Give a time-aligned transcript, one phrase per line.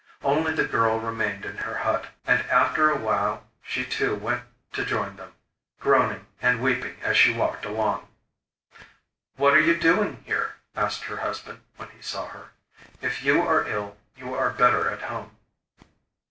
[0.23, 4.41] Only the girl remained in her hut; and after a while she too went
[4.73, 5.35] to join them,
[5.79, 8.07] groaning and weeping as she walked along.
[9.35, 12.49] 'What are you doing here?' asked her husband when he saw her.
[12.99, 15.35] 'If you are ill you are better at home.